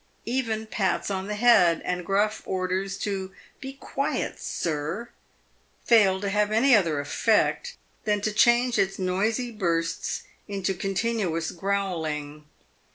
[0.25, 5.09] Even pats on the head and gruff orders to" be quiet, sir,"
[5.85, 12.45] failed to have any other effect than to change its noisy bursts into continuous growling.